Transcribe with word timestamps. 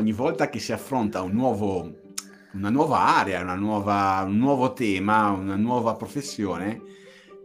ogni 0.00 0.12
volta 0.12 0.48
che 0.48 0.58
si 0.58 0.72
affronta 0.72 1.22
un 1.22 1.32
nuovo, 1.32 1.92
una 2.54 2.70
nuova 2.70 3.18
area, 3.18 3.42
una 3.42 3.54
nuova, 3.54 4.22
un 4.26 4.38
nuovo 4.38 4.72
tema, 4.72 5.30
una 5.30 5.56
nuova 5.56 5.94
professione, 5.94 6.80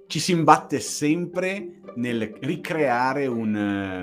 ci 0.08 0.20
si 0.20 0.32
imbatte 0.32 0.80
sempre 0.80 1.82
nel 1.96 2.34
ricreare 2.40 3.28
un, 3.28 3.56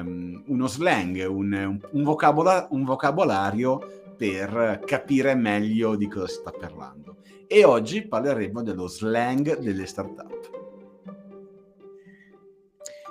um, 0.04 0.42
uno 0.46 0.66
slang, 0.66 1.26
un, 1.28 1.80
un, 1.90 2.02
vocabola- 2.02 2.68
un 2.70 2.84
vocabolario 2.84 4.14
per 4.16 4.82
capire 4.84 5.34
meglio 5.34 5.96
di 5.96 6.06
cosa 6.06 6.26
si 6.26 6.34
sta 6.34 6.50
parlando. 6.50 7.16
E 7.46 7.64
oggi 7.64 8.06
parleremo 8.06 8.62
dello 8.62 8.86
slang 8.86 9.58
delle 9.58 9.86
startup. 9.86 10.50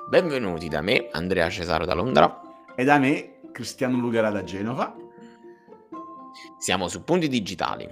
Benvenuti 0.10 0.68
da 0.68 0.82
me, 0.82 1.08
Andrea 1.12 1.50
Cesaro 1.50 1.86
da 1.86 1.94
Londra. 1.94 2.42
E 2.76 2.84
da 2.84 2.98
me, 3.00 3.40
Cristiano 3.52 3.98
Lugara 3.98 4.30
da 4.30 4.44
Genova. 4.44 5.02
Siamo 6.58 6.88
su 6.88 7.04
Punti 7.04 7.28
Digitali. 7.28 7.88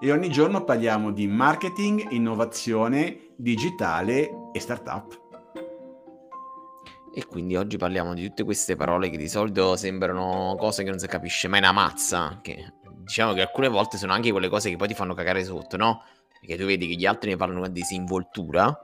E 0.00 0.12
ogni 0.12 0.28
giorno 0.28 0.64
parliamo 0.64 1.12
di 1.12 1.26
marketing, 1.26 2.10
innovazione 2.10 3.30
digitale 3.36 4.50
e 4.52 4.60
startup. 4.60 5.22
E 7.14 7.26
quindi 7.26 7.56
oggi 7.56 7.76
parliamo 7.76 8.12
di 8.12 8.26
tutte 8.26 8.42
queste 8.42 8.76
parole 8.76 9.08
che 9.08 9.16
di 9.16 9.28
solito 9.28 9.76
sembrano 9.76 10.56
cose 10.58 10.82
che 10.82 10.90
non 10.90 10.98
si 10.98 11.06
capisce 11.06 11.48
mai 11.48 11.60
una 11.60 11.72
mazza. 11.72 12.40
Che 12.42 12.74
diciamo 13.02 13.32
che 13.32 13.42
alcune 13.42 13.68
volte 13.68 13.96
sono 13.96 14.12
anche 14.12 14.32
quelle 14.32 14.48
cose 14.48 14.68
che 14.68 14.76
poi 14.76 14.88
ti 14.88 14.94
fanno 14.94 15.14
cagare 15.14 15.44
sotto, 15.44 15.76
no? 15.76 16.02
Perché 16.40 16.56
tu 16.56 16.64
vedi 16.64 16.88
che 16.88 16.94
gli 16.94 17.06
altri 17.06 17.30
ne 17.30 17.36
parlano 17.36 17.60
con 17.60 17.72
disinvoltura 17.72 18.76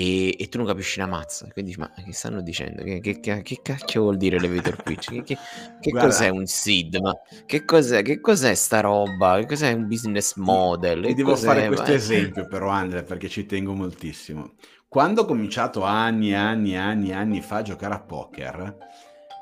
e, 0.00 0.36
e, 0.38 0.48
tu 0.48 0.58
non 0.58 0.66
capisci 0.68 1.00
una 1.00 1.08
mazza. 1.08 1.48
Quindi 1.52 1.72
dici, 1.72 1.80
ma 1.80 1.90
che 1.92 2.12
stanno 2.12 2.40
dicendo? 2.40 2.84
Che, 2.84 3.00
che, 3.00 3.18
che, 3.18 3.42
che 3.42 3.58
cacchio 3.60 4.02
vuol 4.02 4.16
dire 4.16 4.36
elevator 4.36 4.80
pitch? 4.80 5.24
Che, 5.24 5.36
che 5.80 5.90
cos'è 5.90 6.28
un 6.28 6.46
SID? 6.46 7.00
Ma 7.00 7.12
che 7.44 7.64
cos'è, 7.64 8.02
che 8.02 8.20
cos'è 8.20 8.54
sta 8.54 8.78
roba? 8.78 9.38
Che 9.40 9.46
cos'è 9.46 9.72
un 9.72 9.88
business 9.88 10.36
model? 10.36 11.04
Ti 11.04 11.14
devo 11.14 11.34
fare 11.34 11.66
questo 11.66 11.90
esempio 11.90 12.46
però 12.46 12.68
Andrea 12.68 13.02
perché 13.02 13.28
ci 13.28 13.44
tengo 13.44 13.72
moltissimo. 13.72 14.52
Quando 14.86 15.22
ho 15.22 15.24
cominciato 15.24 15.82
anni 15.82 16.30
e 16.30 16.36
anni 16.36 16.74
e 16.74 16.76
anni 16.76 17.08
e 17.10 17.14
anni 17.14 17.42
fa 17.42 17.56
a 17.56 17.62
giocare 17.62 17.94
a 17.94 18.00
poker, 18.00 18.76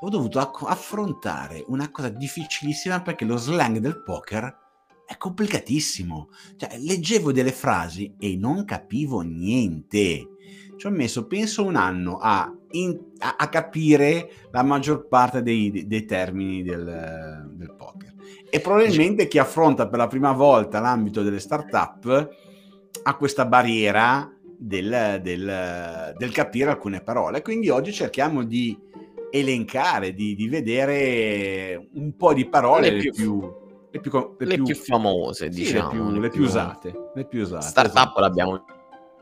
ho 0.01 0.09
dovuto 0.09 0.39
affrontare 0.39 1.63
una 1.67 1.91
cosa 1.91 2.09
difficilissima 2.09 3.01
perché 3.01 3.25
lo 3.25 3.37
slang 3.37 3.77
del 3.77 4.01
poker 4.01 4.65
è 5.07 5.15
complicatissimo. 5.15 6.29
Cioè, 6.57 6.77
leggevo 6.79 7.31
delle 7.31 7.53
frasi 7.53 8.13
e 8.19 8.35
non 8.35 8.65
capivo 8.65 9.21
niente. 9.21 10.27
Ci 10.75 10.85
ho 10.85 10.89
messo 10.89 11.25
penso 11.25 11.63
un 11.65 11.77
anno 11.77 12.17
a, 12.21 12.53
in, 12.71 12.99
a, 13.19 13.35
a 13.37 13.47
capire 13.47 14.29
la 14.51 14.63
maggior 14.63 15.07
parte 15.07 15.41
dei, 15.41 15.85
dei 15.87 16.05
termini 16.05 16.61
del, 16.61 17.53
del, 17.53 17.73
poker. 17.75 18.13
E 18.49 18.59
probabilmente 18.59 19.27
chi 19.27 19.39
affronta 19.39 19.87
per 19.87 19.97
la 19.97 20.07
prima 20.07 20.33
volta 20.33 20.81
l'ambito 20.81 21.23
delle 21.23 21.39
start-up 21.39 22.29
ha 23.03 23.15
questa 23.15 23.45
barriera 23.45 24.29
del, 24.43 25.19
del, 25.23 26.13
del 26.17 26.31
capire 26.33 26.71
alcune 26.71 26.99
parole. 26.99 27.41
Quindi 27.41 27.69
oggi 27.69 27.93
cerchiamo 27.93 28.43
di 28.43 28.77
elencare 29.31 30.13
di, 30.13 30.35
di 30.35 30.47
vedere 30.49 31.87
un 31.93 32.15
po' 32.15 32.33
di 32.33 32.47
parole 32.47 32.91
le 32.91 32.99
più, 32.99 33.11
più 33.11 33.65
le 33.97 34.09
più, 34.09 34.35
le 34.37 34.45
le 34.45 34.55
più, 34.55 34.63
più 34.65 34.75
famose, 34.75 35.51
sì, 35.51 35.59
diciamo. 35.59 35.91
Le 35.91 36.11
più, 36.11 36.19
le 36.19 36.29
più, 36.29 36.43
usate. 36.43 37.09
Le 37.13 37.25
più 37.25 37.41
usate. 37.41 37.65
Startup 37.65 37.95
esatto. 37.95 38.19
l'abbiamo 38.19 38.65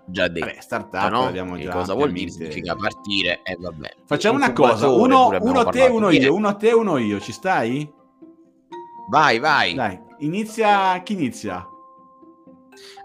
già 0.06 0.28
detto. 0.28 0.46
Vabbè, 0.46 0.62
startup 0.62 1.10
no? 1.10 1.24
l'abbiamo 1.24 1.58
già. 1.58 1.72
cosa 1.72 1.94
vuol 1.94 2.12
dire? 2.12 2.30
Significa 2.30 2.76
partire 2.76 3.42
e 3.44 3.54
eh, 3.54 3.58
vabbè. 3.60 3.96
Facciamo 4.06 4.38
una 4.38 4.54
cosa, 4.54 4.90
uno, 4.90 5.30
uno 5.40 5.66
te, 5.66 5.86
uno 5.86 6.10
io, 6.12 6.34
uno 6.34 6.56
te, 6.56 6.72
uno 6.72 6.98
io, 6.98 7.20
ci 7.20 7.32
stai? 7.32 7.92
Vai, 9.10 9.40
vai. 9.40 9.74
Dai, 9.74 10.00
inizia, 10.20 11.02
chi 11.04 11.14
inizia? 11.14 11.68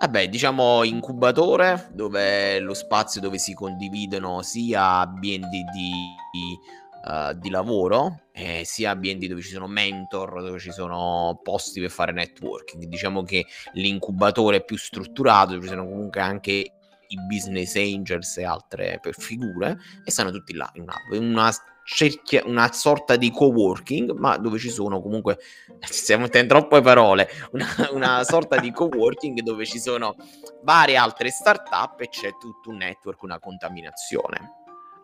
Vabbè, 0.01 0.29
diciamo 0.29 0.83
incubatore, 0.83 1.91
dove 1.93 2.59
lo 2.59 2.75
spazio 2.75 3.21
dove 3.21 3.39
si 3.39 3.55
condividono 3.55 4.43
sia 4.43 5.01
ambienti 5.01 5.63
di, 5.73 6.59
uh, 7.05 7.33
di 7.35 7.51
lavoro, 7.51 8.23
eh, 8.33 8.63
sia 8.65 8.91
ambienti 8.91 9.29
dove 9.29 9.43
ci 9.43 9.51
sono 9.51 9.67
mentor, 9.67 10.43
dove 10.43 10.59
ci 10.59 10.73
sono 10.73 11.41
posti 11.43 11.81
per 11.81 11.91
fare 11.91 12.13
networking. 12.13 12.85
Diciamo 12.85 13.23
che 13.23 13.47
l'incubatore 13.75 14.59
è 14.59 14.65
più 14.65 14.77
strutturato, 14.77 15.61
ci 15.61 15.69
sono 15.69 15.85
comunque 15.85 16.21
anche 16.21 16.73
i 17.11 17.17
business 17.29 17.75
angels 17.75 18.37
e 18.39 18.45
altre 18.45 19.01
figure 19.13 19.79
e 20.05 20.11
stanno 20.11 20.31
tutti 20.31 20.55
là 20.55 20.71
in 20.75 20.83
un'app, 20.83 21.21
una, 21.21 21.51
cerchia, 21.85 22.43
una 22.47 22.71
sorta 22.73 23.17
di 23.17 23.31
co-working, 23.31 24.13
ma 24.13 24.37
dove 24.37 24.59
ci 24.59 24.71
sono 24.71 25.03
comunque, 25.03 25.39
stiamo 25.81 26.23
mettendo 26.23 26.55
troppe 26.55 26.81
parole, 26.81 27.29
una, 27.53 27.67
una 27.93 28.25
sorta 28.25 28.59
di 28.59 28.71
co-working 28.71 29.41
dove 29.41 29.67
ci 29.67 29.81
sono 29.81 30.15
varie 30.63 30.97
altre 30.97 31.31
startup 31.31 32.01
e 32.01 32.09
c'è 32.09 32.31
tutto 32.39 32.71
un 32.71 32.77
network, 32.77 33.23
una 33.23 33.39
contaminazione. 33.39 34.59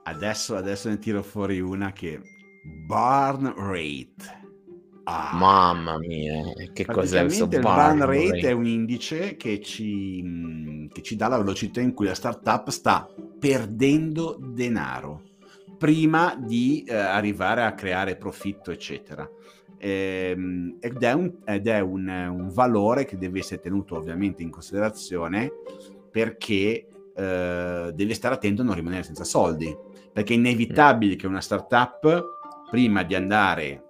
Adesso, 0.06 0.56
adesso 0.56 0.88
ne 0.88 0.98
tiro 0.98 1.22
fuori 1.22 1.60
una 1.60 1.92
che 1.92 2.20
burn 2.86 3.52
rate 3.56 4.44
Ah, 5.08 5.30
Mamma 5.34 5.98
mia, 5.98 6.42
che 6.72 6.84
cos'è 6.84 7.20
questo 7.20 7.44
il 7.44 7.60
burn 7.60 8.00
rate? 8.00 8.30
rate? 8.30 8.48
È 8.48 8.50
un 8.50 8.66
indice 8.66 9.36
che 9.36 9.60
ci, 9.60 10.20
mm, 10.20 10.88
che 10.88 11.00
ci 11.00 11.14
dà 11.14 11.28
la 11.28 11.36
velocità 11.36 11.80
in 11.80 11.94
cui 11.94 12.06
la 12.06 12.14
startup 12.14 12.70
sta 12.70 13.08
perdendo 13.38 14.36
denaro 14.40 15.22
prima 15.78 16.36
di 16.36 16.82
eh, 16.82 16.96
arrivare 16.96 17.62
a 17.62 17.74
creare 17.74 18.16
profitto, 18.16 18.72
eccetera. 18.72 19.30
Ehm, 19.78 20.78
ed 20.80 21.00
è, 21.00 21.12
un, 21.12 21.36
ed 21.44 21.68
è 21.68 21.78
un, 21.78 22.08
un, 22.08 22.48
valore 22.48 23.04
che 23.04 23.16
deve 23.16 23.38
essere 23.38 23.60
tenuto 23.60 23.94
ovviamente 23.94 24.42
in 24.42 24.50
considerazione 24.50 25.52
perché 26.10 26.84
eh, 27.14 27.92
deve 27.94 28.14
stare 28.14 28.34
attento 28.34 28.62
a 28.62 28.64
non 28.64 28.74
rimanere 28.74 29.04
senza 29.04 29.22
soldi, 29.22 29.72
perché 30.16 30.32
è 30.32 30.36
inevitabile 30.38 31.14
che 31.14 31.26
una 31.26 31.42
startup 31.42 32.24
prima 32.70 33.02
di 33.02 33.14
andare 33.14 33.84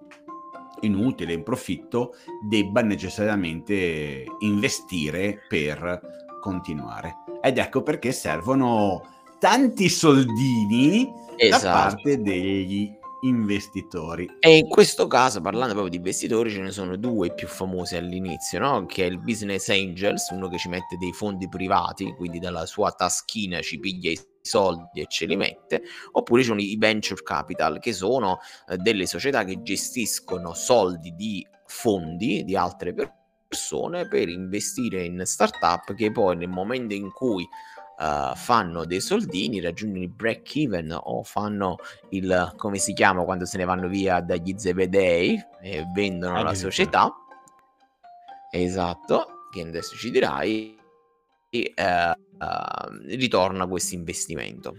inutile, 0.81 1.31
in 1.31 1.41
profitto, 1.41 2.15
debba 2.49 2.81
necessariamente 2.81 4.25
investire 4.39 5.43
per 5.47 6.01
continuare. 6.41 7.23
Ed 7.41 7.57
ecco 7.57 7.81
perché 7.81 8.11
servono 8.11 9.03
tanti 9.39 9.87
soldini 9.87 11.09
esatto. 11.37 11.63
da 11.63 11.71
parte 11.71 12.21
degli 12.21 12.91
investitori. 13.21 14.29
E 14.41 14.57
in 14.57 14.67
questo 14.67 15.07
caso, 15.07 15.39
parlando 15.39 15.71
proprio 15.71 15.91
di 15.91 15.97
investitori, 15.97 16.51
ce 16.51 16.59
ne 16.59 16.71
sono 16.71 16.97
due 16.97 17.33
più 17.33 17.47
famosi 17.47 17.95
all'inizio, 17.95 18.59
no? 18.59 18.85
che 18.85 19.05
è 19.05 19.07
il 19.07 19.19
Business 19.19 19.69
Angels, 19.69 20.29
uno 20.31 20.49
che 20.49 20.57
ci 20.57 20.67
mette 20.67 20.97
dei 20.97 21.13
fondi 21.13 21.47
privati, 21.47 22.13
quindi 22.17 22.39
dalla 22.39 22.65
sua 22.65 22.91
taschina 22.91 23.61
ci 23.61 23.79
piglia 23.79 24.11
i 24.11 24.19
soldi 24.47 25.01
e 25.01 25.05
ce 25.07 25.25
li 25.25 25.35
mette, 25.35 25.83
oppure 26.13 26.41
ci 26.41 26.47
sono 26.47 26.61
i 26.61 26.75
venture 26.77 27.21
capital, 27.21 27.79
che 27.79 27.93
sono 27.93 28.39
eh, 28.67 28.77
delle 28.77 29.05
società 29.05 29.43
che 29.43 29.61
gestiscono 29.61 30.53
soldi 30.53 31.13
di 31.15 31.45
fondi 31.65 32.43
di 32.43 32.55
altre 32.55 32.93
persone 33.47 34.07
per 34.07 34.29
investire 34.29 35.03
in 35.03 35.21
startup 35.25 35.93
che 35.93 36.11
poi 36.11 36.35
nel 36.35 36.49
momento 36.49 36.93
in 36.93 37.11
cui 37.11 37.47
Uh, 37.99 38.35
fanno 38.35 38.85
dei 38.85 39.01
soldini, 39.01 39.59
raggiungono 39.59 40.03
il 40.03 40.11
break 40.11 40.55
even 40.57 40.95
o 40.95 41.23
fanno 41.23 41.77
il 42.09 42.53
come 42.55 42.77
si 42.77 42.93
chiama 42.93 43.23
quando 43.23 43.45
se 43.45 43.57
ne 43.57 43.65
vanno 43.65 43.87
via 43.87 44.21
dagli 44.21 44.53
zebedei 44.55 45.43
e 45.59 45.83
vendono 45.95 46.43
la 46.43 46.53
società. 46.53 47.11
Esatto, 48.51 49.49
che 49.51 49.61
adesso 49.61 49.95
ci 49.95 50.11
dirai. 50.11 50.76
E, 51.49 51.73
uh, 51.77 52.43
uh, 52.43 53.15
ritorna 53.15 53.67
questo 53.67 53.95
investimento. 53.95 54.75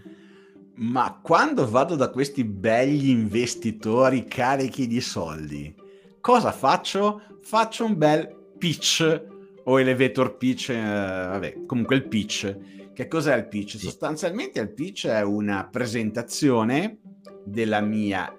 Ma 0.75 1.19
quando 1.21 1.69
vado 1.69 1.95
da 1.95 2.09
questi 2.09 2.45
begli 2.45 3.09
investitori 3.09 4.23
carichi 4.25 4.87
di 4.87 5.01
soldi, 5.01 5.75
cosa 6.21 6.51
faccio? 6.51 7.21
Faccio 7.41 7.85
un 7.85 7.97
bel 7.97 8.33
pitch 8.57 9.25
o 9.65 9.79
elevator 9.79 10.37
pitch, 10.37 10.69
eh, 10.69 10.81
vabbè, 10.81 11.65
comunque 11.65 11.95
il 11.95 12.07
pitch. 12.07 12.91
Che 12.93 13.07
cos'è 13.07 13.35
il 13.35 13.47
pitch? 13.47 13.71
Sì. 13.71 13.85
Sostanzialmente 13.85 14.59
il 14.59 14.71
pitch 14.71 15.07
è 15.07 15.21
una 15.21 15.67
presentazione 15.69 16.99
della 17.43 17.81
mia, 17.81 18.33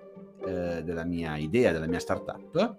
eh, 0.46 0.82
della 0.82 1.04
mia 1.04 1.36
idea, 1.36 1.72
della 1.72 1.86
mia 1.86 1.98
startup, 1.98 2.76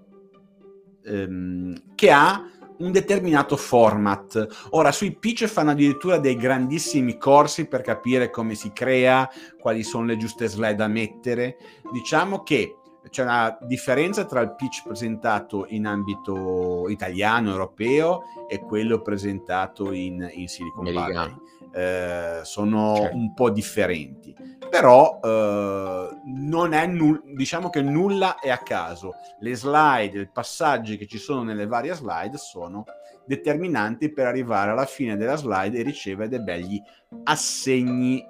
ehm, 1.04 1.96
che 1.96 2.12
ha 2.12 2.50
un 2.82 2.92
determinato 2.92 3.56
format. 3.56 4.48
Ora, 4.72 4.92
sui 4.92 5.16
pitch 5.16 5.46
fanno 5.46 5.72
addirittura 5.72 6.18
dei 6.18 6.36
grandissimi 6.36 7.18
corsi 7.18 7.68
per 7.68 7.82
capire 7.82 8.30
come 8.30 8.56
si 8.56 8.72
crea, 8.74 9.30
quali 9.60 9.84
sono 9.84 10.06
le 10.06 10.18
giuste 10.18 10.48
slide 10.48 10.76
da 10.76 10.88
mettere. 10.88 11.58
Diciamo 11.92 12.44
che 12.44 12.76
c'è 13.10 13.24
una 13.24 13.58
differenza 13.62 14.26
tra 14.26 14.42
il 14.42 14.56
pitch 14.56 14.84
presentato 14.84 15.66
in 15.70 15.86
ambito 15.86 16.88
italiano, 16.90 17.52
europeo 17.52 18.22
e 18.48 18.60
quello 18.60 19.02
presentato 19.02 19.92
in, 19.92 20.30
in 20.34 20.48
Silicon 20.48 20.94
Valley. 20.94 21.36
Eh, 21.74 22.40
sono 22.44 22.96
certo. 22.96 23.16
un 23.16 23.34
po' 23.34 23.50
differenti, 23.50 24.36
però 24.70 25.20
eh, 25.24 26.01
non 26.26 26.74
è 26.74 26.86
nulla, 26.86 27.22
diciamo 27.34 27.70
che 27.70 27.82
nulla 27.82 28.40
è 28.40 28.50
a 28.50 28.60
caso. 28.60 29.14
Le 29.40 29.56
slide, 29.56 30.22
i 30.22 30.30
passaggi 30.32 30.98
che 30.98 31.08
ci 31.08 31.18
sono 31.18 31.44
nelle 31.44 31.68
varie 31.68 31.94
slide 31.94 32.38
sono 32.38 32.86
determinanti 33.26 34.12
per 34.12 34.28
arrivare 34.28 34.72
alla 34.72 34.86
fine 34.86 35.18
della 35.18 35.36
slide 35.36 35.78
e 35.78 35.84
ricevere 35.84 36.30
dei 36.30 36.44
begli 36.44 36.82
assegni 37.24 38.26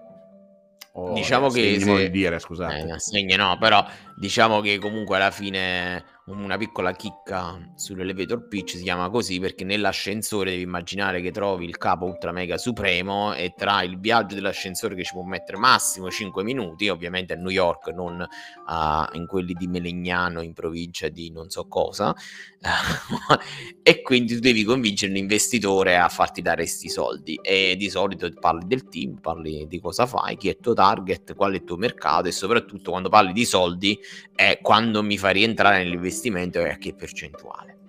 Oh, 0.93 1.13
diciamo 1.13 1.49
che 1.49 1.79
se... 1.79 2.09
dire, 2.09 2.37
scusate. 2.37 2.79
Eh, 2.79 2.91
assegni 2.91 3.35
no, 3.37 3.57
però 3.57 3.85
diciamo 4.17 4.59
che 4.59 4.77
comunque 4.77 5.15
alla 5.15 5.31
fine 5.31 6.03
una 6.31 6.57
piccola 6.57 6.93
chicca 6.93 7.71
sull'elevator 7.75 8.47
pitch 8.47 8.77
si 8.77 8.83
chiama 8.83 9.09
così 9.09 9.39
perché 9.39 9.63
nell'ascensore 9.63 10.51
devi 10.51 10.63
immaginare 10.63 11.21
che 11.21 11.31
trovi 11.31 11.65
il 11.65 11.77
capo 11.77 12.05
ultra 12.05 12.31
mega 12.31 12.57
supremo 12.57 13.33
e 13.33 13.53
tra 13.55 13.83
il 13.83 13.99
viaggio 13.99 14.35
dell'ascensore 14.35 14.95
che 14.95 15.03
ci 15.03 15.13
può 15.13 15.23
mettere 15.23 15.57
massimo 15.57 16.09
5 16.09 16.43
minuti 16.43 16.87
ovviamente 16.87 17.33
a 17.33 17.35
New 17.35 17.49
York 17.49 17.87
non 17.87 18.19
uh, 18.19 19.15
in 19.17 19.25
quelli 19.27 19.53
di 19.53 19.67
Melegnano 19.67 20.41
in 20.41 20.53
provincia 20.53 21.09
di 21.09 21.31
non 21.31 21.49
so 21.49 21.67
cosa 21.67 22.15
e 23.83 24.01
quindi 24.01 24.35
tu 24.35 24.39
devi 24.39 24.63
convincere 24.63 25.11
l'investitore 25.11 25.97
a 25.97 26.07
farti 26.07 26.41
dare 26.41 26.61
questi 26.61 26.89
soldi. 26.89 27.39
E 27.41 27.75
di 27.77 27.89
solito 27.89 28.29
parli 28.39 28.67
del 28.67 28.87
team 28.87 29.19
parli 29.19 29.65
di 29.67 29.79
cosa 29.79 30.05
fai 30.05 30.37
chi 30.37 30.47
è 30.47 30.51
il 30.51 30.57
tuo 30.61 30.73
target 30.73 31.33
qual 31.35 31.53
è 31.53 31.55
il 31.55 31.63
tuo 31.63 31.77
mercato 31.77 32.27
e 32.27 32.31
soprattutto 32.31 32.91
quando 32.91 33.09
parli 33.09 33.33
di 33.33 33.45
soldi 33.45 33.99
è 34.33 34.59
quando 34.61 35.03
mi 35.03 35.17
fai 35.17 35.33
rientrare 35.33 35.79
nell'investimento 35.79 36.19
investimento 36.21 36.59
e 36.59 36.69
a 36.69 36.77
che 36.77 36.93
percentuale. 36.93 37.79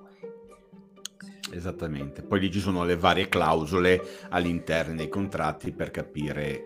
Esattamente, 1.53 2.23
poi 2.23 2.41
lì 2.41 2.51
ci 2.51 2.61
sono 2.61 2.85
le 2.85 2.97
varie 2.97 3.29
clausole 3.29 4.01
all'interno 4.31 4.95
dei 4.95 5.09
contratti 5.09 5.73
per 5.73 5.91
capire, 5.91 6.65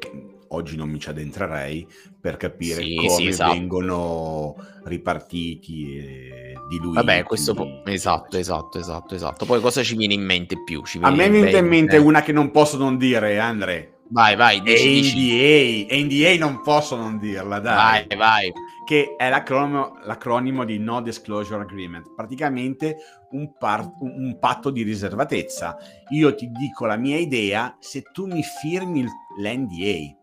oggi 0.48 0.76
non 0.76 0.88
mi 0.88 1.00
ci 1.00 1.08
addentrerei, 1.08 1.84
per 2.20 2.36
capire 2.36 2.82
sì, 2.82 2.94
come 2.94 3.08
sì, 3.08 3.26
esatto. 3.26 3.52
vengono 3.52 4.54
ripartiti 4.84 5.96
e 5.96 6.54
diluiti. 6.68 6.94
Vabbè, 6.94 7.24
questo 7.24 7.54
po- 7.54 7.82
esatto, 7.84 8.36
esatto, 8.36 8.78
esatto, 8.78 9.14
esatto. 9.16 9.44
Poi 9.44 9.60
cosa 9.60 9.82
ci 9.82 9.96
viene 9.96 10.14
in 10.14 10.22
mente 10.22 10.62
più? 10.62 10.82
a 11.00 11.10
me 11.10 11.28
viene 11.30 11.50
in 11.50 11.66
mente 11.66 11.96
una 11.96 12.22
che 12.22 12.32
non 12.32 12.52
posso 12.52 12.76
non 12.76 12.96
dire, 12.96 13.40
Andre. 13.40 13.95
Vai, 14.08 14.36
vai, 14.36 14.60
dici, 14.62 15.86
NDA, 15.88 15.96
NDA 16.04 16.36
non 16.38 16.62
posso 16.62 16.96
non 16.96 17.18
dirla, 17.18 17.58
dai. 17.58 18.06
Vai, 18.06 18.16
vai 18.16 18.52
che 18.86 19.16
è 19.16 19.28
l'acronimo, 19.28 19.98
l'acronimo, 20.04 20.64
di 20.64 20.78
No 20.78 21.02
Disclosure 21.02 21.62
Agreement, 21.62 22.14
praticamente 22.14 22.98
un, 23.32 23.58
par- 23.58 23.90
un, 23.98 24.38
patto 24.38 24.70
di 24.70 24.84
riservatezza. 24.84 25.76
Io 26.10 26.32
ti 26.36 26.48
dico 26.52 26.86
la 26.86 26.96
mia 26.96 27.18
idea 27.18 27.76
se 27.80 28.02
tu 28.12 28.26
mi 28.26 28.44
firmi 28.44 29.04
l'NDA. 29.38 30.14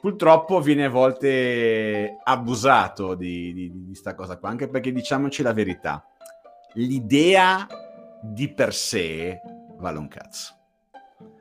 Purtroppo 0.00 0.62
viene 0.62 0.86
a 0.86 0.88
volte 0.88 2.16
abusato 2.24 3.14
di 3.14 3.70
questa 3.88 4.14
cosa 4.14 4.38
qua, 4.38 4.48
anche 4.48 4.68
perché 4.68 4.92
diciamoci 4.92 5.42
la 5.42 5.52
verità, 5.52 6.02
l'idea 6.72 7.66
di 8.22 8.48
per 8.48 8.72
sé 8.72 9.42
vale 9.76 9.98
un 9.98 10.08
cazzo. 10.08 10.59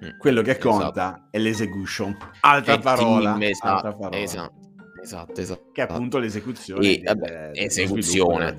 Mm, 0.04 0.18
quello 0.18 0.42
che 0.42 0.58
conta 0.58 0.90
esatto. 0.90 1.28
è 1.32 1.40
l'esecution. 1.40 2.18
Altra 2.42 2.78
parola, 2.80 3.38
esatto, 3.42 3.74
altra 3.74 3.94
parola. 3.94 4.18
Esatto. 4.18 4.60
Esatto, 5.02 5.40
esatto. 5.40 5.72
Che 5.72 5.82
è 5.82 5.86
appunto 5.90 6.18
l'esecuzione. 6.18 6.88
E, 6.88 7.02
vabbè, 7.04 7.52
esecuzione. 7.54 8.56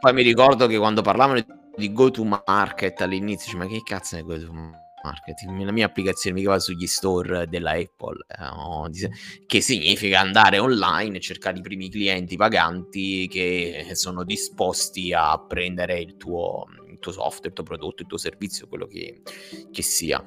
Poi 0.00 0.12
mi 0.12 0.22
ricordo 0.22 0.66
che 0.66 0.78
quando 0.78 1.02
parlavano 1.02 1.44
di 1.76 1.92
go 1.92 2.10
to 2.10 2.24
market 2.24 3.00
all'inizio, 3.00 3.58
ma 3.58 3.66
che 3.66 3.82
cazzo 3.82 4.16
è 4.16 4.22
go 4.22 4.38
to 4.38 4.52
market? 4.52 5.40
La 5.42 5.72
mia 5.72 5.86
applicazione 5.86 6.36
mica 6.36 6.50
va 6.50 6.58
sugli 6.58 6.86
store 6.86 7.46
della 7.48 7.72
Apple, 7.72 8.24
eh, 8.28 9.10
che 9.46 9.60
significa 9.60 10.20
andare 10.20 10.58
online 10.58 11.16
e 11.16 11.20
cercare 11.20 11.58
i 11.58 11.62
primi 11.62 11.88
clienti 11.90 12.36
paganti 12.36 13.28
che 13.28 13.90
sono 13.92 14.24
disposti 14.24 15.12
a 15.12 15.38
prendere 15.38 16.00
il 16.00 16.16
tuo, 16.16 16.64
il 16.88 16.98
tuo 16.98 17.12
software, 17.12 17.48
il 17.48 17.54
tuo 17.54 17.64
prodotto, 17.64 18.02
il 18.02 18.08
tuo 18.08 18.18
servizio, 18.18 18.68
quello 18.68 18.86
che, 18.86 19.22
che 19.70 19.82
sia. 19.82 20.22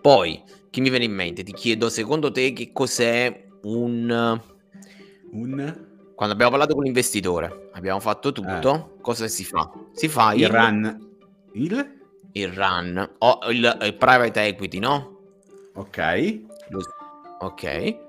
Poi, 0.00 0.42
chi 0.70 0.80
mi 0.80 0.90
viene 0.90 1.04
in 1.04 1.12
mente? 1.12 1.42
Ti 1.42 1.52
chiedo, 1.52 1.88
secondo 1.88 2.30
te, 2.30 2.52
che 2.52 2.72
cos'è 2.72 3.46
un... 3.62 4.40
un... 5.32 5.86
Quando 6.14 6.34
abbiamo 6.34 6.50
parlato 6.50 6.74
con 6.74 6.84
l'investitore, 6.84 7.70
abbiamo 7.72 8.00
fatto 8.00 8.30
tutto, 8.32 8.74
eh. 8.74 9.00
cosa 9.00 9.26
si 9.26 9.44
fa? 9.44 9.70
Si 9.92 10.06
fa 10.08 10.34
il, 10.34 10.40
il 10.40 10.48
run. 10.48 11.08
Il? 11.54 11.98
Il 12.32 12.52
run. 12.52 13.10
O 13.18 13.38
il, 13.50 13.78
il 13.82 13.94
private 13.96 14.42
equity, 14.42 14.78
no? 14.78 15.18
Ok. 15.74 16.40
Ok. 17.38 18.08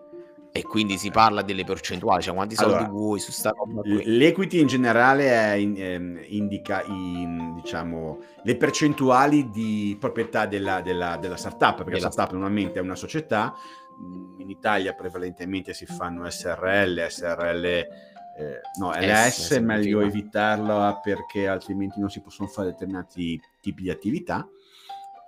E 0.53 0.63
quindi 0.63 0.97
si 0.97 1.11
parla 1.11 1.41
delle 1.43 1.63
percentuali, 1.63 2.21
cioè 2.21 2.35
quanti 2.35 2.55
soldi 2.55 2.73
allora, 2.73 2.89
vuoi 2.89 3.19
su 3.19 3.31
sta 3.31 3.53
roba 3.55 3.81
qui. 3.81 4.03
L'equity 4.03 4.59
in 4.59 4.67
generale 4.67 5.57
in, 5.57 5.75
eh, 5.77 6.25
indica 6.27 6.83
i, 6.83 7.25
diciamo, 7.55 8.19
le 8.43 8.57
percentuali 8.57 9.49
di 9.49 9.95
proprietà 9.97 10.45
della, 10.45 10.81
della, 10.81 11.15
della 11.15 11.37
startup, 11.37 11.83
perché 11.83 12.01
la 12.01 12.11
startup 12.11 12.33
normalmente 12.33 12.79
è 12.79 12.81
una 12.81 12.95
società 12.95 13.53
in 14.37 14.49
Italia 14.49 14.93
prevalentemente 14.93 15.73
si 15.73 15.85
fanno 15.85 16.29
SRL, 16.29 17.07
SRL, 17.07 17.65
eh, 17.65 17.87
no, 18.79 18.91
LS 18.91 19.53
è 19.53 19.59
meglio 19.59 20.01
evitarlo 20.01 20.99
perché 21.03 21.47
altrimenti 21.47 21.99
non 21.99 22.09
si 22.09 22.21
possono 22.21 22.47
fare 22.47 22.69
determinati 22.69 23.39
tipi 23.59 23.83
di 23.83 23.89
attività 23.89 24.47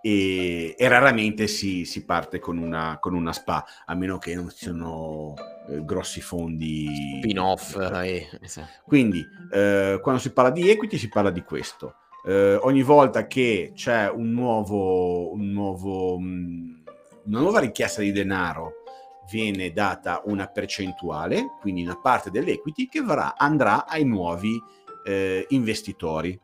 e, 0.05 0.75
e 0.77 0.87
raramente 0.89 1.47
si, 1.47 1.85
si, 1.85 2.03
parte 2.03 2.39
con 2.39 2.57
una, 2.57 2.97
con 2.99 3.15
una 3.15 3.31
SPA, 3.31 3.63
a 3.85 3.95
meno 3.95 4.17
che 4.17 4.35
non 4.35 4.49
siano 4.49 5.33
eh, 5.69 5.85
grossi 5.85 6.19
fondi. 6.19 7.19
Spin-off. 7.19 7.77
Eh, 8.03 8.27
esatto. 8.41 8.81
Quindi 8.85 9.25
eh, 9.49 9.99
quando 10.01 10.19
si 10.19 10.33
parla 10.33 10.51
di 10.51 10.69
equity 10.69 10.97
si 10.97 11.07
parla 11.07 11.31
di 11.31 11.43
questo. 11.43 11.95
Eh, 12.25 12.55
ogni 12.55 12.83
volta 12.83 13.27
che 13.27 13.71
c'è 13.73 14.09
un 14.09 14.31
nuovo, 14.31 15.31
un 15.31 15.51
nuovo 15.51 16.19
mm, 16.19 16.83
una 17.25 17.39
nuova 17.39 17.59
richiesta 17.59 18.01
di 18.01 18.11
denaro 18.11 18.83
viene 19.31 19.71
data 19.71 20.21
una 20.25 20.47
percentuale, 20.47 21.55
quindi 21.61 21.81
una 21.81 21.97
parte 21.97 22.29
dell'equity 22.29 22.89
che 22.89 22.99
varrà, 22.99 23.35
andrà 23.37 23.87
ai 23.87 24.03
nuovi 24.03 24.61
eh, 25.05 25.45
investitori. 25.49 26.37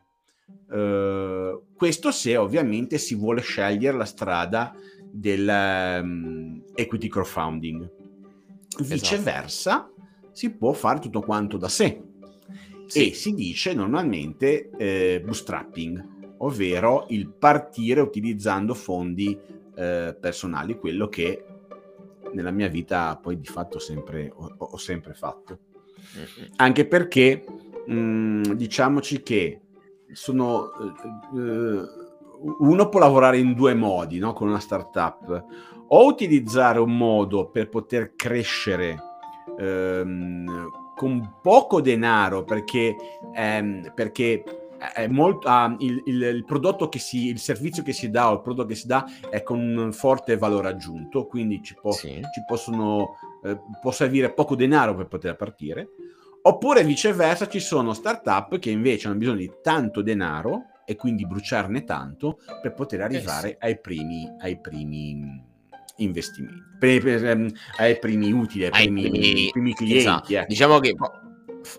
Uh, 0.70 1.62
questo 1.74 2.12
se 2.12 2.36
ovviamente 2.36 2.96
si 2.98 3.16
vuole 3.16 3.40
scegliere 3.40 3.96
la 3.96 4.04
strada 4.04 4.72
del 5.10 6.00
um, 6.02 6.62
equity 6.74 7.08
crowdfunding. 7.08 7.90
Viceversa, 8.78 9.70
esatto. 9.70 10.30
si 10.32 10.50
può 10.50 10.72
fare 10.72 11.00
tutto 11.00 11.20
quanto 11.20 11.56
da 11.56 11.68
sé. 11.68 12.02
Sì. 12.86 13.10
E 13.10 13.14
si 13.14 13.34
dice 13.34 13.74
normalmente 13.74 14.70
eh, 14.76 15.20
bootstrapping, 15.24 16.34
ovvero 16.38 17.06
il 17.10 17.28
partire 17.28 18.00
utilizzando 18.00 18.74
fondi 18.74 19.38
eh, 19.74 20.16
personali, 20.18 20.78
quello 20.78 21.08
che 21.08 21.44
nella 22.32 22.50
mia 22.50 22.68
vita 22.68 23.16
poi 23.16 23.38
di 23.38 23.46
fatto 23.46 23.78
sempre, 23.78 24.32
ho, 24.34 24.54
ho 24.58 24.76
sempre 24.76 25.14
fatto. 25.14 25.58
Anche 26.56 26.86
perché 26.86 27.44
mh, 27.86 27.94
mm, 27.94 28.42
diciamoci 28.52 29.22
che 29.22 29.60
sono... 30.12 30.70
Eh, 31.34 32.08
uno 32.60 32.88
può 32.88 33.00
lavorare 33.00 33.38
in 33.38 33.52
due 33.52 33.74
modi 33.74 34.18
no? 34.18 34.32
con 34.32 34.48
una 34.48 34.60
startup, 34.60 35.44
o 35.88 36.06
utilizzare 36.06 36.78
un 36.78 36.96
modo 36.96 37.50
per 37.50 37.68
poter 37.68 38.14
crescere 38.16 38.96
ehm, 39.58 40.70
con 40.96 41.36
poco 41.42 41.80
denaro 41.80 42.44
perché, 42.44 42.96
ehm, 43.34 43.92
perché 43.94 44.44
molto, 45.08 45.48
uh, 45.48 45.74
il, 45.78 46.02
il, 46.06 46.22
il, 46.22 46.44
prodotto 46.44 46.88
che 46.88 46.98
si, 46.98 47.26
il 47.28 47.38
servizio 47.38 47.82
che 47.82 47.92
si 47.92 48.10
dà 48.10 48.30
o 48.30 48.34
il 48.34 48.40
prodotto 48.40 48.68
che 48.68 48.74
si 48.74 48.86
dà 48.86 49.04
è 49.28 49.42
con 49.42 49.58
un 49.58 49.92
forte 49.92 50.36
valore 50.36 50.68
aggiunto, 50.68 51.26
quindi 51.26 51.62
ci 51.62 51.74
può, 51.74 51.92
sì. 51.92 52.20
ci 52.32 52.44
possono, 52.46 53.16
eh, 53.44 53.60
può 53.80 53.90
servire 53.90 54.32
poco 54.32 54.56
denaro 54.56 54.94
per 54.94 55.06
poter 55.06 55.36
partire. 55.36 55.90
Oppure 56.42 56.84
viceversa 56.84 57.48
ci 57.48 57.60
sono 57.60 57.92
startup 57.92 58.58
che 58.58 58.70
invece 58.70 59.08
hanno 59.08 59.18
bisogno 59.18 59.36
di 59.36 59.50
tanto 59.62 60.00
denaro 60.00 60.66
e 60.86 60.96
quindi 60.96 61.26
bruciarne 61.26 61.84
tanto 61.84 62.38
per 62.62 62.72
poter 62.72 63.02
arrivare 63.02 63.50
eh 63.50 63.56
sì. 63.60 63.66
ai, 63.66 63.80
primi, 63.80 64.28
ai 64.40 64.58
primi 64.58 65.48
investimenti, 65.96 66.62
per, 66.78 67.02
per, 67.02 67.36
um, 67.36 67.48
ai 67.76 67.98
primi 67.98 68.32
utili, 68.32 68.64
ai, 68.64 68.70
ai 68.72 68.88
primi, 68.88 69.10
primi, 69.10 69.48
primi 69.50 69.74
clienti. 69.74 69.98
Esatto. 69.98 70.32
Ecco. 70.32 70.46
Diciamo 70.48 70.78
che 70.78 70.96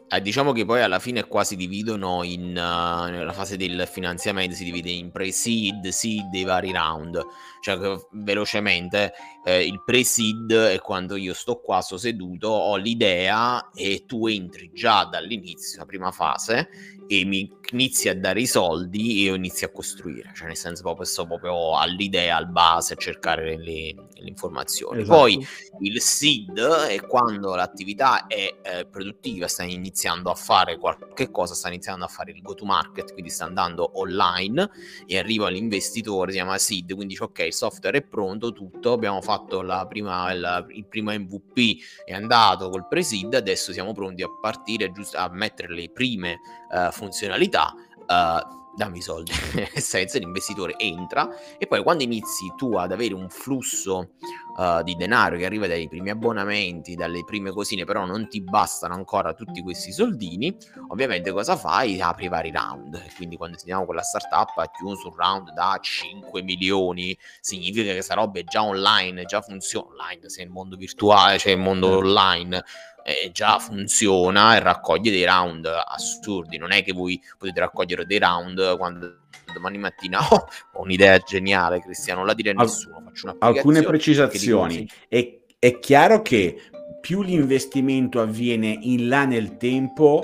eh, 0.09 0.21
diciamo 0.21 0.51
che 0.51 0.65
poi 0.65 0.81
alla 0.81 0.99
fine 0.99 1.25
qua 1.25 1.43
si 1.43 1.55
dividono 1.55 2.23
in 2.23 2.49
uh, 2.49 3.09
nella 3.09 3.33
fase 3.33 3.57
del 3.57 3.87
finanziamento 3.87 4.55
si 4.55 4.63
divide 4.63 4.91
in 4.91 5.11
pre-seed, 5.11 5.87
seed 5.87 6.33
e 6.33 6.43
vari 6.43 6.71
round. 6.71 7.19
Cioè 7.61 7.77
velocemente 8.13 9.13
eh, 9.45 9.65
il 9.65 9.83
pre-seed 9.83 10.51
è 10.51 10.79
quando 10.79 11.15
io 11.15 11.33
sto 11.33 11.59
qua, 11.59 11.81
sto 11.81 11.97
seduto, 11.97 12.47
ho 12.47 12.75
l'idea 12.75 13.69
e 13.71 14.05
tu 14.07 14.27
entri 14.27 14.71
già 14.73 15.05
dall'inizio, 15.05 15.79
la 15.79 15.85
prima 15.85 16.11
fase, 16.11 16.69
e 17.07 17.25
mi 17.25 17.51
inizi 17.71 18.09
a 18.09 18.17
dare 18.17 18.41
i 18.41 18.47
soldi 18.47 19.19
e 19.19 19.21
io 19.23 19.35
inizio 19.35 19.67
a 19.67 19.71
costruire, 19.71 20.31
cioè 20.33 20.47
nel 20.47 20.55
senso 20.55 20.81
proprio 20.81 21.05
sto 21.05 21.25
proprio 21.25 21.77
all'idea, 21.77 22.37
al 22.37 22.49
base, 22.49 22.93
a 22.93 22.97
cercare 22.97 23.57
le, 23.57 23.93
le 23.93 24.27
informazioni. 24.27 25.01
Esatto. 25.01 25.17
Poi 25.17 25.47
il 25.81 26.01
seed 26.01 26.57
è 26.59 27.01
quando 27.05 27.53
l'attività 27.53 28.27
è 28.27 28.55
eh, 28.61 28.85
produttiva, 28.85 29.47
sta 29.47 29.63
iniziando 29.73 30.29
a 30.29 30.35
fare 30.35 30.77
qualche 30.77 31.31
cosa, 31.31 31.53
sta 31.53 31.67
iniziando 31.67 32.05
a 32.05 32.07
fare 32.07 32.31
il 32.31 32.41
go 32.41 32.53
to 32.53 32.65
market, 32.65 33.13
quindi 33.13 33.29
sta 33.29 33.45
andando 33.45 33.99
online 33.99 34.69
e 35.05 35.17
arriva 35.17 35.49
l'investitore, 35.49 36.31
si 36.31 36.37
chiama 36.37 36.57
seed, 36.57 36.93
quindi 36.93 37.13
dice 37.13 37.23
ok, 37.23 37.39
il 37.39 37.53
software 37.53 37.97
è 37.99 38.01
pronto, 38.03 38.51
tutto, 38.51 38.93
abbiamo 38.93 39.21
fatto 39.21 39.61
la 39.61 39.85
prima, 39.87 40.33
la, 40.33 40.65
il 40.69 40.85
primo 40.85 41.11
MVP, 41.11 41.77
è 42.05 42.13
andato 42.13 42.69
col 42.69 42.87
pre-seed, 42.87 43.33
adesso 43.33 43.71
siamo 43.71 43.93
pronti 43.93 44.21
a 44.23 44.29
partire 44.41 44.91
giusto 44.91 45.17
a 45.17 45.29
mettere 45.31 45.73
le 45.73 45.89
prime 45.89 46.39
uh, 46.69 46.91
funzionalità, 46.91 47.73
uh, 48.07 48.60
dammi 48.75 48.99
i 48.99 49.01
soldi, 49.01 49.31
nel 49.55 49.69
senso 49.81 50.17
l'investitore 50.17 50.75
entra. 50.77 51.29
E 51.57 51.67
poi 51.67 51.83
quando 51.83 52.03
inizi 52.03 52.53
tu 52.55 52.75
ad 52.75 52.91
avere 52.91 53.13
un 53.13 53.29
flusso 53.29 54.13
uh, 54.57 54.81
di 54.83 54.95
denaro 54.95 55.37
che 55.37 55.45
arriva 55.45 55.67
dai 55.67 55.87
primi 55.87 56.09
abbonamenti, 56.09 56.95
dalle 56.95 57.23
prime 57.23 57.51
cosine, 57.51 57.85
però 57.85 58.05
non 58.05 58.27
ti 58.27 58.41
bastano 58.41 58.93
ancora 58.93 59.33
tutti 59.33 59.61
questi 59.61 59.91
soldini, 59.91 60.55
ovviamente 60.89 61.31
cosa 61.31 61.55
fai? 61.55 62.01
Apri 62.01 62.27
vari 62.27 62.51
round, 62.51 63.15
quindi 63.15 63.37
quando 63.37 63.57
sentiamo 63.57 63.85
quella 63.85 64.03
startup 64.03 64.57
ha 64.57 64.69
chiuso 64.69 65.09
un 65.09 65.15
round 65.15 65.53
da 65.53 65.77
5 65.79 66.41
milioni, 66.41 67.17
significa 67.39 67.87
che 67.87 67.93
questa 67.93 68.15
roba 68.15 68.39
è 68.39 68.43
già 68.43 68.63
online, 68.63 69.25
già 69.25 69.41
funziona. 69.41 69.79
Online, 69.91 70.29
se 70.29 70.41
il 70.41 70.49
mondo 70.49 70.75
virtuale, 70.75 71.37
cioè 71.37 71.53
il 71.53 71.59
mondo 71.59 71.87
certo. 71.87 72.07
online 72.07 72.63
eh, 73.03 73.29
già 73.31 73.59
funziona 73.59 74.55
e 74.55 74.59
raccoglie 74.59 75.11
dei 75.11 75.25
round 75.25 75.65
assurdi. 75.65 76.57
Non 76.57 76.71
è 76.71 76.83
che 76.83 76.93
voi 76.93 77.21
potete 77.37 77.59
raccogliere 77.59 78.05
dei 78.05 78.19
round 78.19 78.77
quando 78.77 79.19
domani 79.53 79.77
mattina 79.77 80.19
oh, 80.29 80.47
ho 80.73 80.81
un'idea 80.81 81.17
geniale, 81.19 81.81
Cristiano, 81.81 82.19
non 82.19 82.27
la 82.27 82.33
dire 82.33 82.51
a 82.51 82.53
nessuno. 82.53 83.01
Faccio 83.05 83.35
Alcune 83.39 83.83
precisazioni. 83.83 84.87
È, 85.07 85.39
è 85.59 85.79
chiaro 85.79 86.21
che 86.21 86.61
più 87.01 87.21
l'investimento 87.23 88.21
avviene 88.21 88.77
in 88.81 89.07
là 89.07 89.25
nel 89.25 89.57
tempo, 89.57 90.23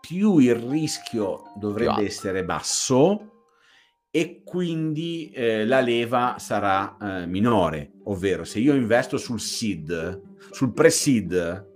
più 0.00 0.38
il 0.38 0.54
rischio 0.54 1.52
dovrebbe 1.56 2.04
essere 2.04 2.44
basso 2.44 3.32
e 4.10 4.42
quindi 4.44 5.30
eh, 5.30 5.66
la 5.66 5.80
leva 5.80 6.36
sarà 6.38 6.96
eh, 7.00 7.26
minore, 7.26 7.92
ovvero 8.04 8.44
se 8.44 8.58
io 8.58 8.74
investo 8.74 9.16
sul 9.16 9.40
seed, 9.40 10.22
sul 10.50 10.72
pre-seed, 10.72 11.66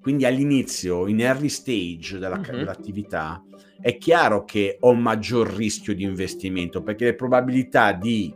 quindi 0.00 0.24
all'inizio, 0.24 1.06
in 1.06 1.20
early 1.20 1.48
stage 1.48 2.18
della, 2.18 2.38
mm-hmm. 2.38 2.56
dell'attività, 2.56 3.44
è 3.80 3.96
chiaro 3.98 4.44
che 4.44 4.76
ho 4.80 4.94
maggior 4.94 5.48
rischio 5.48 5.94
di 5.94 6.04
investimento 6.04 6.82
perché 6.82 7.04
le 7.04 7.14
probabilità 7.14 7.92
di 7.92 8.32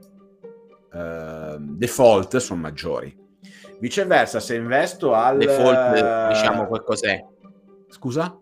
uh, 0.92 1.56
default 1.58 2.36
sono 2.38 2.60
maggiori. 2.60 3.16
Viceversa, 3.78 4.40
se 4.40 4.56
investo 4.56 5.14
al... 5.14 5.38
Default, 5.38 6.28
diciamo 6.28 6.66
qualcos'è. 6.66 7.24
Scusa? 7.88 8.38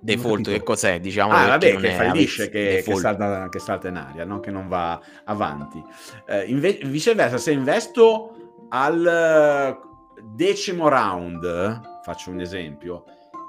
Default 0.00 0.48
che 0.48 0.62
cos'è? 0.62 1.00
Diciamo 1.00 1.32
ah, 1.32 1.48
vabbè, 1.48 1.76
che 1.76 1.90
fallisce, 1.92 2.48
che, 2.48 2.82
che, 2.84 2.94
salta, 2.96 3.48
che, 3.48 3.58
salta, 3.58 3.88
in 3.88 3.96
aria, 3.96 4.24
no? 4.24 4.40
che 4.40 4.50
non 4.50 4.68
va 4.68 5.00
avanti. 5.24 5.82
Eh, 6.26 6.44
inve- 6.44 6.80
viceversa, 6.84 7.36
se 7.36 7.52
investo 7.52 8.47
al 8.70 9.78
decimo 10.34 10.88
round, 10.88 12.00
faccio 12.02 12.30
un 12.30 12.40
esempio, 12.40 13.04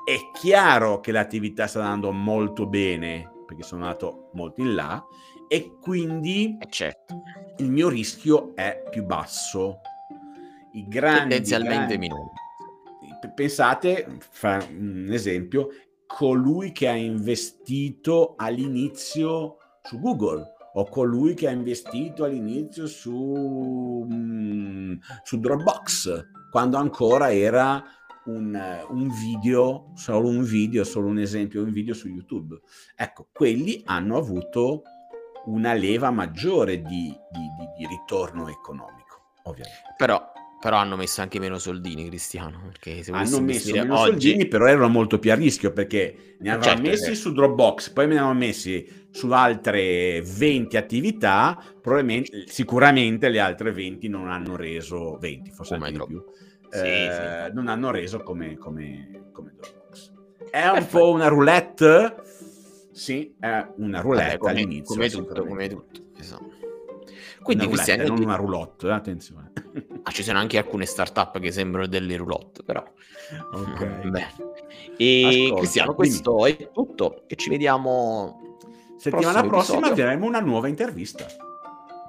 è 0.05 0.17
chiaro 0.33 0.99
che 0.99 1.11
l'attività 1.11 1.67
sta 1.67 1.83
andando 1.83 2.11
molto 2.11 2.65
bene, 2.65 3.29
perché 3.45 3.63
sono 3.63 3.83
andato 3.83 4.29
molto 4.33 4.61
in 4.61 4.75
là, 4.75 5.05
e 5.47 5.77
quindi 5.79 6.57
eh, 6.59 6.67
certo. 6.69 7.21
il 7.57 7.71
mio 7.71 7.89
rischio 7.89 8.55
è 8.55 8.83
più 8.89 9.03
basso. 9.03 9.81
I 10.73 10.87
grandi... 10.87 11.19
Tendenzialmente 11.19 11.97
grandi... 11.97 11.97
minore. 11.97 12.31
Pensate, 13.35 14.17
fa 14.19 14.65
un 14.69 15.09
esempio, 15.11 15.69
colui 16.05 16.71
che 16.71 16.87
ha 16.87 16.95
investito 16.95 18.33
all'inizio 18.37 19.57
su 19.83 19.99
Google 19.99 20.55
o 20.73 20.85
colui 20.85 21.33
che 21.33 21.47
ha 21.47 21.51
investito 21.51 22.23
all'inizio 22.23 22.87
su, 22.87 24.07
mm, 24.11 24.93
su 25.23 25.39
Dropbox, 25.39 26.27
quando 26.51 26.77
ancora 26.77 27.31
era 27.31 27.83
un, 28.25 28.85
un, 28.89 29.09
video, 29.09 29.91
solo 29.95 30.27
un 30.27 30.43
video, 30.43 30.83
solo 30.83 31.07
un 31.07 31.19
esempio, 31.19 31.63
un 31.63 31.71
video 31.71 31.93
su 31.93 32.07
YouTube. 32.07 32.59
Ecco, 32.95 33.29
quelli 33.31 33.81
hanno 33.85 34.17
avuto 34.17 34.83
una 35.45 35.73
leva 35.73 36.11
maggiore 36.11 36.81
di, 36.81 37.15
di, 37.31 37.47
di, 37.57 37.67
di 37.77 37.87
ritorno 37.87 38.47
economico, 38.49 39.31
ovviamente. 39.43 39.95
Però 39.97 40.31
però 40.59 40.77
hanno 40.77 40.97
messo 40.97 41.21
anche 41.21 41.39
meno 41.39 41.57
soldini, 41.57 42.07
Cristiano. 42.07 42.61
Perché 42.65 43.01
se 43.01 43.11
hanno 43.11 43.39
messo 43.39 43.71
meno 43.73 43.99
oggi... 43.99 44.11
soldini, 44.11 44.47
però 44.47 44.65
erano 44.67 44.89
molto 44.89 45.17
più 45.17 45.31
a 45.31 45.35
rischio 45.35 45.71
perché 45.71 46.35
ne 46.39 46.49
avevano 46.51 46.75
certo, 46.75 46.89
messi 46.89 47.03
certo. 47.03 47.19
su 47.19 47.31
Dropbox, 47.33 47.89
poi 47.91 48.07
ne 48.07 48.13
avevano 48.13 48.37
messi 48.37 49.07
su 49.09 49.31
altre 49.31 50.21
20 50.21 50.75
attività. 50.75 51.57
Probabilmente, 51.81 52.43
sicuramente 52.47 53.29
le 53.29 53.39
altre 53.39 53.71
20 53.71 54.07
non 54.09 54.29
hanno 54.29 54.55
reso 54.57 55.17
20, 55.17 55.51
forse 55.51 55.75
come 55.75 55.87
anche 55.87 55.99
di 55.99 56.05
più. 56.05 56.23
Sì, 56.69 56.85
eh, 56.85 57.45
sì. 57.47 57.53
Non 57.53 57.67
hanno 57.67 57.91
reso 57.91 58.21
come, 58.21 58.57
come, 58.57 59.29
come 59.31 59.53
Dropbox. 59.55 60.11
È 60.51 60.67
un 60.67 60.87
po' 60.87 61.11
una 61.11 61.27
roulette. 61.27 62.15
Sì, 62.91 63.33
è 63.39 63.65
una 63.77 64.01
roulette 64.01 64.25
Vabbè, 64.25 64.37
come, 64.39 64.51
all'inizio. 64.51 64.93
Come 64.93 65.09
tutto, 65.09 65.45
come 65.45 65.69
tutto. 65.69 66.01
Esatto. 66.17 66.57
Quindi 67.41 67.65
una 67.65 67.75
roulette, 67.75 68.03
non 68.03 68.21
una 68.21 68.35
roulotte, 68.35 68.87
eh, 68.87 68.91
attenzione. 68.91 69.51
Ah, 70.03 70.11
ci 70.11 70.23
sono 70.23 70.39
anche 70.39 70.57
alcune 70.57 70.85
startup 70.85 71.39
che 71.39 71.51
sembrano 71.51 71.85
delle 71.85 72.15
roulotte, 72.15 72.63
però. 72.63 72.83
Ok. 73.51 73.85
Beh. 74.09 74.27
E 74.97 75.25
Ascolta, 75.25 75.55
Cristiano, 75.57 75.95
questo 75.95 76.33
quindi... 76.35 76.63
è 76.63 76.71
tutto 76.71 77.23
e 77.27 77.35
ci 77.35 77.49
vediamo 77.49 78.57
settimana 78.97 79.43
prossima 79.43 79.87
avremo 79.87 80.25
una 80.25 80.39
nuova 80.39 80.67
intervista. 80.67 81.25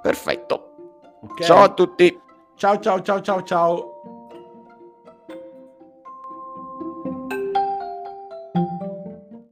Perfetto. 0.01 1.01
Okay. 1.23 1.47
Ciao 1.47 1.63
a 1.63 1.75
tutti. 1.75 2.19
Ciao 2.57 2.79
ciao 2.79 3.03
ciao 3.03 3.21
ciao 3.21 3.43
ciao. 3.43 4.00